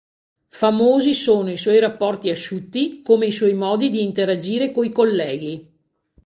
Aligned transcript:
Famosi 0.47 1.13
sono 1.13 1.51
i 1.51 1.57
suoi 1.57 1.77
rapporti 1.79 2.31
asciutti, 2.31 3.03
come 3.03 3.27
i 3.27 3.31
suoi 3.31 3.53
modi 3.53 3.91
di 3.91 4.01
interagire 4.01 4.71
coi 4.71 4.89
colleghi. 4.89 5.71